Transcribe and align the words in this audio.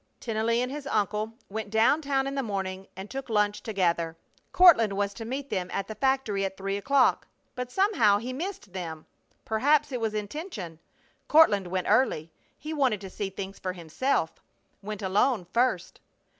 Tennelly 0.19 0.61
and 0.63 0.71
his 0.71 0.87
uncle 0.87 1.33
went 1.47 1.69
down 1.69 2.01
town 2.01 2.25
in 2.25 2.33
the 2.33 2.41
morning 2.41 2.87
and 2.97 3.07
took 3.07 3.29
lunch 3.29 3.61
together. 3.61 4.17
Courtland 4.51 4.93
was 4.93 5.13
to 5.13 5.25
meet 5.25 5.51
them 5.51 5.69
at 5.71 5.87
the 5.87 5.93
factory 5.93 6.43
at 6.43 6.57
three 6.57 6.75
o'clock, 6.75 7.27
but 7.53 7.71
somehow 7.71 8.17
he 8.17 8.33
missed 8.33 8.73
them. 8.73 9.05
Perhaps 9.45 9.91
it 9.91 10.01
was 10.01 10.15
intention. 10.15 10.79
Courtland 11.27 11.67
went 11.67 11.85
early. 11.87 12.31
He 12.57 12.73
wanted 12.73 12.99
to 13.01 13.11
see 13.11 13.29
things 13.29 13.59
for 13.59 13.73
himself; 13.73 14.41
went 14.81 15.03
alone 15.03 15.45
first. 15.53 15.99